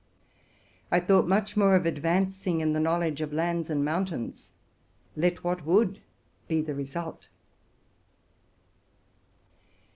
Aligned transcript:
I 0.89 0.99
thought 0.99 1.27
much 1.27 1.55
more 1.55 1.75
of 1.75 1.85
advancing 1.85 2.59
in 2.59 2.73
the 2.73 2.79
knowl 2.79 3.03
edge 3.03 3.21
of 3.21 3.31
lands 3.31 3.69
and 3.69 3.85
mountains, 3.85 4.53
let 5.15 5.43
what 5.43 5.63
would 5.63 6.01
be 6.47 6.59
the 6.63 6.73
result. 6.73 7.27